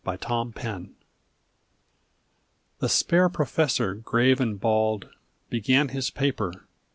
[0.03, 0.95] AT A READING
[2.79, 5.07] The spare Professor, grave and bald,
[5.51, 6.65] Began his paper.